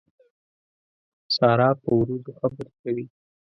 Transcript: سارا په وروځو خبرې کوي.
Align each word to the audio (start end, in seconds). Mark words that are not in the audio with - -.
سارا 1.35 1.69
په 1.81 1.89
وروځو 1.99 2.31
خبرې 2.39 2.71
کوي. 2.81 3.05